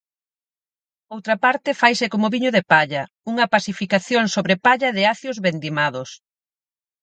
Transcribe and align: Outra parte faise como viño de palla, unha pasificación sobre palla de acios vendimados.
Outra 1.15 1.35
parte 1.45 1.77
faise 1.81 2.05
como 2.13 2.31
viño 2.33 2.51
de 2.57 2.63
palla, 2.71 3.03
unha 3.31 3.49
pasificación 3.53 4.23
sobre 4.35 4.55
palla 4.65 4.89
de 4.97 5.03
acios 5.13 5.37
vendimados. 5.47 6.09